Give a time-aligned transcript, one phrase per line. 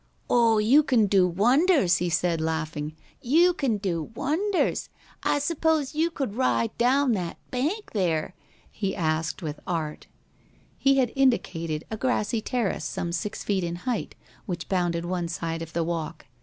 [0.31, 2.95] "Oh, you can do wonders!" he said, laughing.
[3.21, 4.89] "You can do wonders!
[5.21, 8.33] I s'pose you could ride down that bank there?"
[8.71, 10.07] he asked, with art.
[10.79, 14.15] He had indicated a grassy terrace some six feet in height
[14.47, 16.25] which bounded one side of the walk.